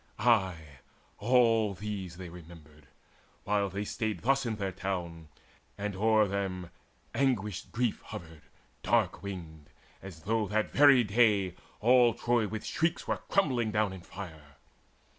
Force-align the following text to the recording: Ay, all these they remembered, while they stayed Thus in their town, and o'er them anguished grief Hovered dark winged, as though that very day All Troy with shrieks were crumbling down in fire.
Ay, 0.17 0.55
all 1.19 1.75
these 1.75 2.17
they 2.17 2.27
remembered, 2.29 2.87
while 3.43 3.69
they 3.69 3.85
stayed 3.85 4.21
Thus 4.23 4.47
in 4.47 4.55
their 4.55 4.71
town, 4.71 5.27
and 5.77 5.95
o'er 5.95 6.27
them 6.27 6.71
anguished 7.13 7.71
grief 7.71 8.01
Hovered 8.05 8.41
dark 8.81 9.21
winged, 9.21 9.69
as 10.01 10.23
though 10.23 10.47
that 10.47 10.71
very 10.71 11.03
day 11.03 11.53
All 11.81 12.15
Troy 12.15 12.47
with 12.47 12.65
shrieks 12.65 13.07
were 13.07 13.17
crumbling 13.29 13.69
down 13.69 13.93
in 13.93 14.01
fire. 14.01 14.55